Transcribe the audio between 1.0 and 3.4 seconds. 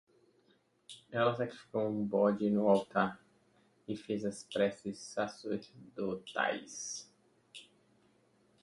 Ela sacrificou um bode no altar